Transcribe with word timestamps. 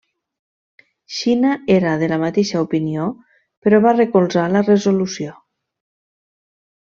Xina 1.17 1.51
era 1.73 1.91
de 2.03 2.07
la 2.13 2.17
mateixa 2.23 2.63
opinió, 2.67 3.05
però 3.67 3.81
va 3.87 3.93
recolzar 3.99 4.47
la 4.55 4.63
resolució. 4.71 5.35